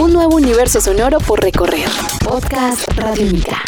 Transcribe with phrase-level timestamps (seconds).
[0.00, 1.86] Un nuevo universo sonoro por recorrer.
[2.24, 3.62] Podcast Radiónica.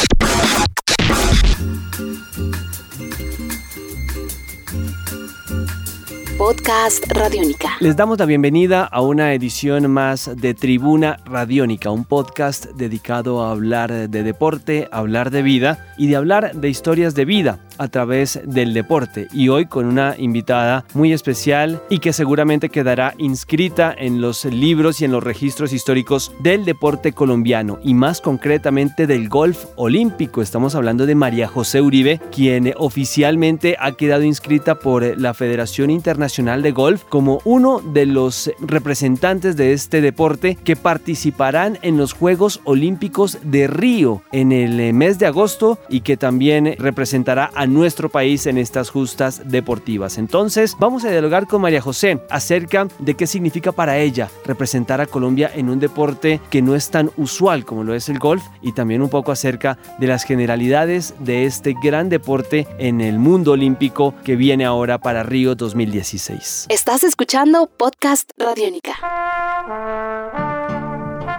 [6.38, 7.76] Podcast Radiónica.
[7.80, 13.50] Les damos la bienvenida a una edición más de Tribuna Radiónica, un podcast dedicado a
[13.50, 18.40] hablar de deporte, hablar de vida y de hablar de historias de vida a través
[18.44, 24.20] del deporte y hoy con una invitada muy especial y que seguramente quedará inscrita en
[24.20, 29.64] los libros y en los registros históricos del deporte colombiano y más concretamente del golf
[29.74, 30.42] olímpico.
[30.42, 36.62] Estamos hablando de María José Uribe, quien oficialmente ha quedado inscrita por la Federación Internacional
[36.62, 42.60] de Golf como uno de los representantes de este deporte que participarán en los Juegos
[42.64, 48.46] Olímpicos de Río en el mes de agosto y que también representará a nuestro país
[48.46, 50.18] en estas justas deportivas.
[50.18, 55.06] Entonces, vamos a dialogar con María José acerca de qué significa para ella representar a
[55.06, 58.72] Colombia en un deporte que no es tan usual como lo es el golf y
[58.72, 64.14] también un poco acerca de las generalidades de este gran deporte en el mundo olímpico
[64.24, 66.66] que viene ahora para Río 2016.
[66.68, 68.92] Estás escuchando Podcast Radiónica.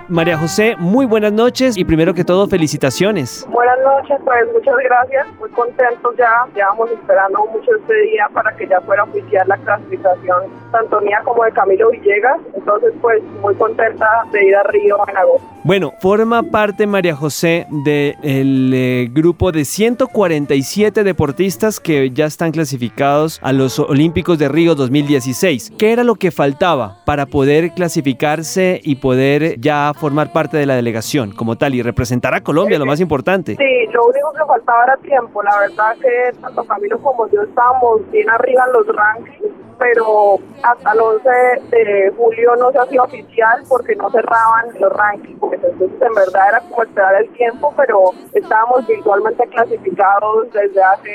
[0.09, 3.48] María José, muy buenas noches y primero que todo felicitaciones.
[3.50, 8.68] Buenas noches, pues muchas gracias, muy contentos ya, llevamos esperando mucho este día para que
[8.68, 10.44] ya fuera oficial la clasificación
[10.74, 15.18] tanto mía como de Camilo Villegas, entonces pues muy contenta de ir a Río en
[15.18, 15.48] agosto.
[15.64, 23.40] Bueno, forma parte María José del eh, grupo de 147 deportistas que ya están clasificados
[23.42, 25.74] a los Olímpicos de Río 2016.
[25.78, 30.76] ¿Qué era lo que faltaba para poder clasificarse y poder ya formar parte de la
[30.76, 33.56] delegación como tal y representar a Colombia, lo más importante?
[33.56, 35.44] Sí, lo único que faltaba era tiempo.
[35.44, 40.92] La verdad que tanto Camilo como yo estábamos bien arriba en los rankings pero hasta
[40.94, 41.30] el 11
[41.72, 45.39] de julio no se hacía oficial porque no cerraban los rankings.
[45.42, 51.11] Entonces, en verdad era como esperar el tiempo, pero estábamos virtualmente clasificados desde hace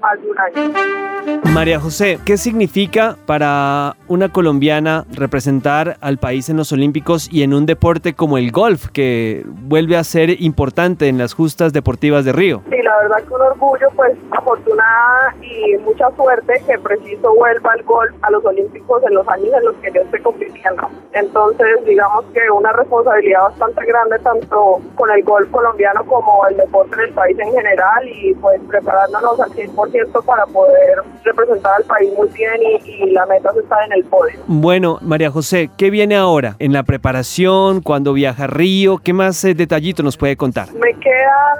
[0.00, 1.38] más de un año.
[1.52, 7.54] María José, ¿qué significa para una colombiana representar al país en los Olímpicos y en
[7.54, 12.32] un deporte como el golf, que vuelve a ser importante en las justas deportivas de
[12.32, 12.62] Río?
[12.70, 17.82] Sí, la verdad que un orgullo, pues afortunada y mucha suerte que preciso vuelva el
[17.84, 20.88] golf a los Olímpicos en los años en los que yo estoy compitiendo.
[21.12, 26.96] Entonces, digamos que una responsabilidad bastante grande tanto con el golf colombiano como el deporte
[26.96, 32.28] del país en general y pues preparándonos al 100% para poder representar al país muy
[32.28, 34.38] bien y, la meta es estar en el podio.
[34.46, 36.56] Bueno, María José, ¿qué viene ahora?
[36.58, 37.80] ¿En la preparación?
[37.80, 38.98] ¿Cuándo viaja a Río?
[38.98, 40.72] ¿Qué más eh, detallito nos puede contar?
[40.74, 41.54] Me queda,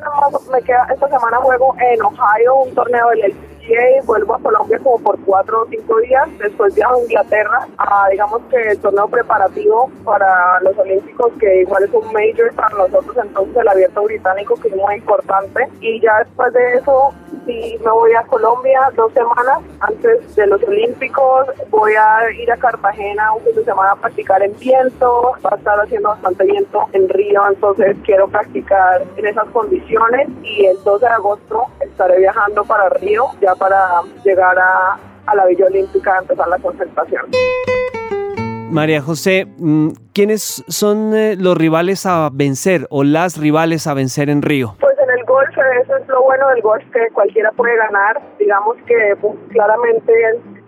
[0.53, 3.35] me queda, esta semana juego en Ohio un torneo del
[3.69, 6.29] y vuelvo a Colombia como por cuatro o cinco días.
[6.39, 11.85] Después viajo a Inglaterra a, digamos que el torneo preparativo para los Olímpicos, que igual
[11.85, 15.69] es un major para nosotros, entonces el abierto británico, que es muy importante.
[15.81, 17.13] Y ya después de eso,
[17.47, 21.47] sí me voy a Colombia dos semanas antes de los Olímpicos.
[21.71, 25.33] Voy a ir a Cartagena un fin de semana a practicar en viento.
[25.45, 30.29] Va a estar haciendo bastante viento en Río, entonces quiero practicar en esas condiciones.
[30.43, 34.99] Y el 12 de agosto estaré viajando para Río ya para llegar a,
[35.35, 37.27] la Villa Olímpica a empezar la concentración.
[38.71, 44.31] María José, mm, ¿quiénes son eh, los rivales a vencer o las rivales a vencer
[44.31, 44.77] en Río?
[44.81, 45.51] Pues en el golf,
[45.83, 48.21] eso es lo bueno del golf, que cualquiera puede ganar.
[48.39, 50.13] Digamos que pues, claramente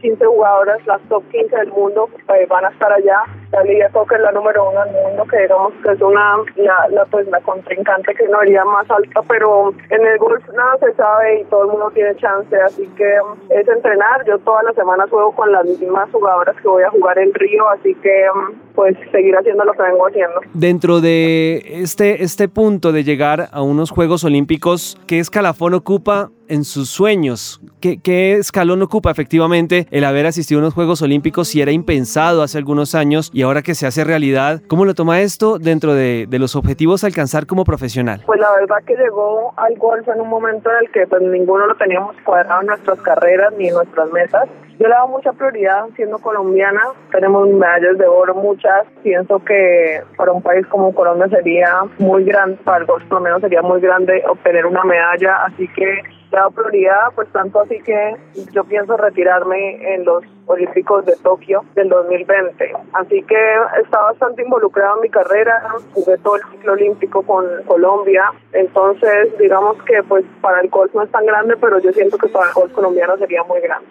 [0.01, 3.22] 15 jugadoras, las top 15 del mundo, pues, van a estar allá
[3.53, 7.05] la Liga Coca es la número uno del mundo, que digamos que es una, la,
[7.11, 11.41] pues la contrincante que no haría más alta, pero en el golf nada se sabe
[11.41, 13.16] y todo el mundo tiene chance, así que
[13.50, 14.25] es entrenar.
[14.27, 17.69] Yo todas las semanas juego con las mismas jugadoras que voy a jugar en Río,
[17.71, 18.27] así que
[18.75, 20.41] pues seguir haciendo lo que vengo haciendo.
[20.55, 26.65] Dentro de este, este punto de llegar a unos Juegos Olímpicos, ¿qué escalafón ocupa en
[26.65, 27.60] sus sueños?
[27.81, 32.43] ¿Qué, ¿Qué, escalón ocupa efectivamente el haber asistido a unos Juegos Olímpicos si era impensado
[32.43, 34.61] hace algunos años ahora que se hace realidad?
[34.69, 38.22] ¿Cómo lo toma esto dentro de, los objetivos a alcanzar como profesional?
[38.25, 41.66] Pues la verdad que llegó al golf en un momento en el que pues ninguno
[41.66, 44.48] lo teníamos cuadrado en nuestras carreras ni en nuestras metas.
[44.78, 46.81] Yo le doy mucha prioridad siendo colombiana.
[47.13, 48.87] Tenemos medallas de oro, muchas.
[49.03, 53.25] Pienso que para un país como Colombia sería muy grande, para el golf por lo
[53.25, 55.45] menos sería muy grande obtener una medalla.
[55.45, 58.16] Así que le dado prioridad, pues tanto así que
[58.53, 62.72] yo pienso retirarme en los Olímpicos de Tokio del 2020.
[62.92, 65.62] Así que está bastante involucrado en mi carrera,
[65.92, 71.03] jugué todo el ciclo olímpico con Colombia, entonces digamos que pues para el golf no
[71.03, 73.86] es tan grande, pero yo siento que para el golf colombiano sería muy grande.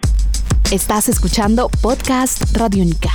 [0.72, 3.10] Estás escuchando Podcast Radio Única.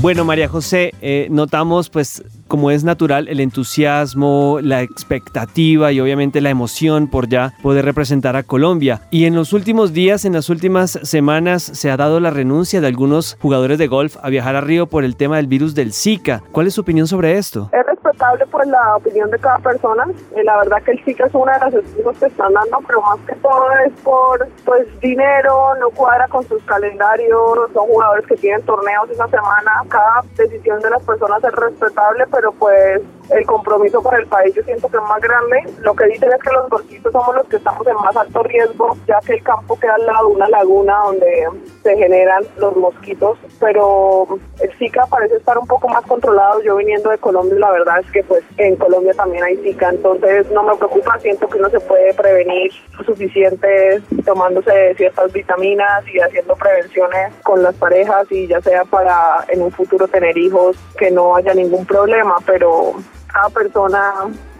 [0.00, 6.42] Bueno, María José, eh, notamos pues como es natural el entusiasmo, la expectativa y obviamente
[6.42, 9.00] la emoción por ya poder representar a Colombia.
[9.10, 12.88] Y en los últimos días, en las últimas semanas, se ha dado la renuncia de
[12.88, 16.42] algunos jugadores de golf a viajar a Río por el tema del virus del Zika.
[16.52, 17.70] ¿Cuál es su opinión sobre esto?
[18.12, 20.06] Es respetable por la opinión de cada persona.
[20.36, 23.00] Eh, la verdad que el Zika es una de las excusas que están dando, pero
[23.00, 28.36] más que todo es por pues dinero, no cuadra con sus calendarios, son jugadores que
[28.36, 29.84] tienen torneos esa semana.
[29.88, 33.00] Cada decisión de las personas es respetable, pero pues
[33.30, 35.62] el compromiso con el país yo siento que es más grande.
[35.80, 38.96] Lo que dicen es que los golfistas somos los que estamos en más alto riesgo,
[39.06, 41.48] ya que el campo queda al lado de una laguna donde
[41.82, 44.26] se generan los mosquitos, pero
[44.60, 46.62] el Zika parece estar un poco más controlado.
[46.62, 50.62] Yo viniendo de Colombia, la verdad que pues en Colombia también hay Zika, entonces no
[50.62, 52.72] me preocupa, siento que uno se puede prevenir
[53.04, 59.62] suficiente tomándose ciertas vitaminas y haciendo prevenciones con las parejas y ya sea para en
[59.62, 62.94] un futuro tener hijos que no haya ningún problema, pero
[63.32, 64.12] cada persona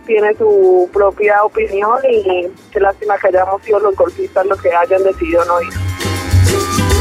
[0.06, 5.02] tiene su propia opinión y qué lástima que hayamos sido los golfistas los que hayan
[5.02, 6.91] decidido no ir.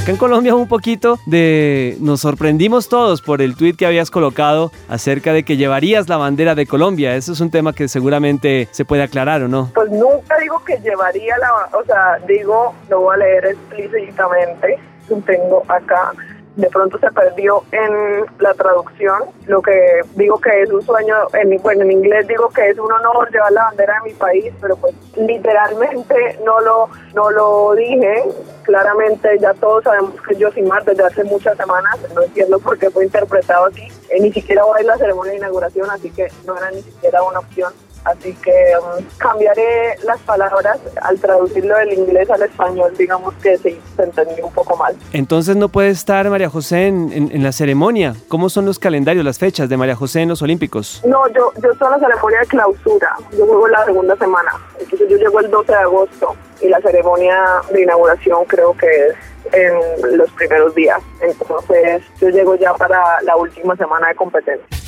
[0.00, 1.98] Acá en Colombia un poquito de...
[2.00, 6.54] Nos sorprendimos todos por el tweet que habías colocado acerca de que llevarías la bandera
[6.54, 7.16] de Colombia.
[7.16, 9.70] Eso es un tema que seguramente se puede aclarar, ¿o no?
[9.74, 11.78] Pues nunca digo que llevaría la...
[11.78, 14.78] O sea, digo, lo voy a leer explícitamente.
[15.26, 16.12] Tengo acá
[16.60, 19.22] de pronto se perdió en la traducción.
[19.46, 22.92] Lo que digo que es un sueño, en, bueno, en inglés digo que es un
[22.92, 28.24] honor llevar la bandera de mi país, pero pues literalmente no lo, no lo dije.
[28.62, 32.78] Claramente ya todos sabemos que yo sin más desde hace muchas semanas, no entiendo por
[32.78, 33.88] qué fue interpretado así.
[34.10, 36.82] Eh, ni siquiera voy a ir la ceremonia de inauguración, así que no era ni
[36.82, 37.72] siquiera una opción.
[38.04, 43.78] Así que um, cambiaré las palabras al traducirlo del inglés al español, digamos que sí,
[43.96, 44.96] se entendió un poco mal.
[45.12, 48.14] Entonces no puede estar María José en, la ceremonia.
[48.28, 51.02] ¿Cómo son los calendarios, las fechas de María José en los Olímpicos?
[51.04, 53.16] No, yo, yo estoy en la ceremonia de clausura.
[53.36, 54.52] Yo juego la segunda semana.
[54.78, 59.14] Entonces yo llego el 12 de agosto y la ceremonia de inauguración creo que es
[59.52, 61.00] en los primeros días.
[61.20, 64.79] Entonces yo llego ya para la última semana de competencia.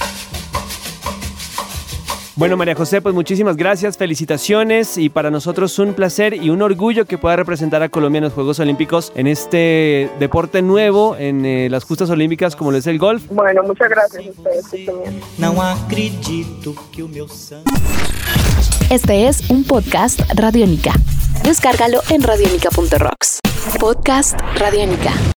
[2.34, 7.04] Bueno, María José, pues muchísimas gracias, felicitaciones y para nosotros un placer y un orgullo
[7.04, 11.68] que pueda representar a Colombia en los Juegos Olímpicos en este deporte nuevo, en eh,
[11.68, 13.22] las justas olímpicas como lo es el golf.
[13.30, 14.64] Bueno, muchas gracias a ustedes
[18.90, 20.94] Este es un podcast Radiónica.
[21.44, 23.40] Descárgalo en radiónica.rocks.
[23.78, 25.12] Podcast Radiónica.